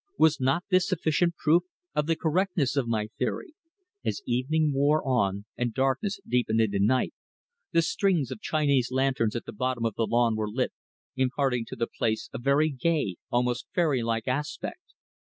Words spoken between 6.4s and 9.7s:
into night, the strings of Chinese lanterns at the